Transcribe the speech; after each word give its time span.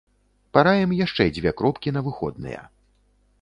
Параім 0.57 0.95
яшчэ 0.99 1.27
дзве 1.35 1.53
кропкі 1.61 1.95
на 1.99 2.03
выходныя. 2.09 2.61